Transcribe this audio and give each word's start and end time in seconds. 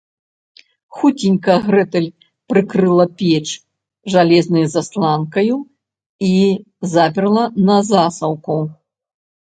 Хуценька 0.95 1.55
Грэтэль 1.65 2.13
прыкрыла 2.49 3.05
печ 3.19 3.45
жалезнай 4.13 4.65
засланкаю 4.75 5.55
і 6.31 6.35
заперла 6.95 7.45
на 7.69 7.77
засаўку 7.91 8.57